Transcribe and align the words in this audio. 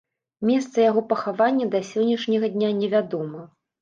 Месца 0.49 0.77
яго 0.85 1.03
пахавання 1.11 1.65
да 1.75 1.81
сённяшняга 1.93 2.47
дня 2.55 2.69
не 2.81 2.87
вядома. 2.95 3.39